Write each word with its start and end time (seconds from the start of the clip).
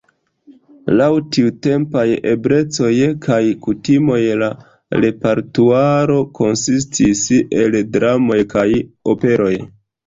Laŭ 1.01 1.09
tiutempaj 1.35 2.05
eblecoj 2.31 2.89
kaj 3.27 3.39
kutimoj 3.67 4.19
la 4.41 4.49
repertuaro 5.05 6.17
konsistis 6.43 7.25
el 7.63 7.83
dramoj 7.97 8.45
kaj 8.57 8.69
operoj. 9.17 9.55